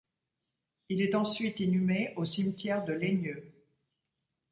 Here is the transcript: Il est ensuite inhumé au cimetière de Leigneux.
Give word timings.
Il 0.89 0.99
est 1.03 1.13
ensuite 1.13 1.59
inhumé 1.59 2.11
au 2.15 2.25
cimetière 2.25 2.83
de 2.83 2.91
Leigneux. 2.93 3.53